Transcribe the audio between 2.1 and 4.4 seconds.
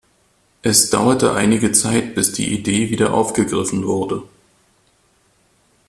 bis die Idee wieder aufgegriffen wurde.